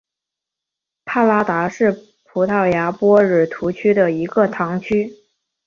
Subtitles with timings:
[1.05, 1.91] 帕拉达是
[2.23, 5.13] 葡萄牙波尔图区的一个堂区。